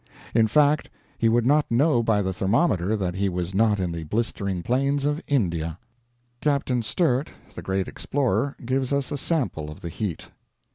In 0.33 0.47
fact, 0.47 0.89
he 1.15 1.29
would 1.29 1.45
not 1.45 1.69
know 1.69 2.01
by 2.01 2.23
the 2.23 2.33
thermometer 2.33 2.97
that 2.97 3.13
he 3.13 3.29
was 3.29 3.53
not 3.53 3.79
in 3.79 3.91
the 3.91 4.03
blistering 4.03 4.63
Plains 4.63 5.05
of 5.05 5.21
India. 5.27 5.77
Captain 6.41 6.81
Sturt, 6.81 7.29
the 7.53 7.61
great 7.61 7.87
explorer, 7.87 8.55
gives 8.65 8.91
us 8.91 9.11
a 9.11 9.17
sample 9.19 9.69
of 9.69 9.81
the 9.81 9.89
heat. 9.89 10.29